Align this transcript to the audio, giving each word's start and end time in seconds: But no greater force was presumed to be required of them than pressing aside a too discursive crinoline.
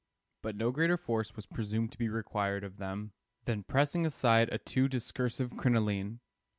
But 0.41 0.55
no 0.55 0.71
greater 0.71 0.97
force 0.97 1.35
was 1.35 1.45
presumed 1.45 1.91
to 1.91 1.97
be 1.99 2.09
required 2.09 2.63
of 2.63 2.77
them 2.77 3.11
than 3.45 3.61
pressing 3.61 4.03
aside 4.03 4.49
a 4.51 4.57
too 4.57 4.87
discursive 4.87 5.55
crinoline. 5.57 6.21